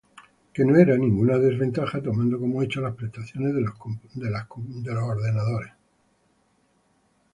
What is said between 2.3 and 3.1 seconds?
como hecho las